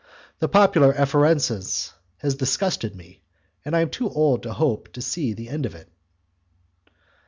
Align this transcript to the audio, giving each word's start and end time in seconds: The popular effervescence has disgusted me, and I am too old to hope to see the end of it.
The 0.39 0.47
popular 0.49 0.91
effervescence 0.95 1.93
has 2.21 2.33
disgusted 2.33 2.95
me, 2.95 3.21
and 3.63 3.75
I 3.75 3.81
am 3.81 3.91
too 3.91 4.09
old 4.09 4.41
to 4.41 4.53
hope 4.53 4.91
to 4.93 4.99
see 4.99 5.33
the 5.33 5.47
end 5.49 5.67
of 5.67 5.75
it. 5.75 5.89